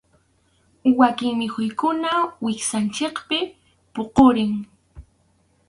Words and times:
Wakin 0.99 1.33
mikhuykunaqa 1.39 2.31
wiksanchikpi 2.45 3.37
puqurin. 3.93 4.53